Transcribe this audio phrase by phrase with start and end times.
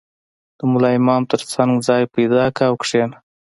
[0.57, 3.17] •د ملا امام تر څنګ ځای پیدا کړه او کښېنه.